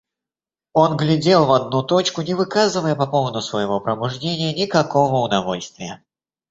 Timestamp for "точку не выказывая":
1.83-2.95